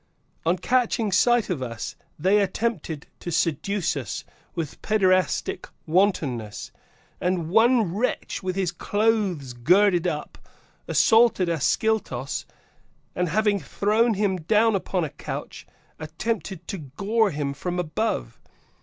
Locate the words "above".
17.77-18.39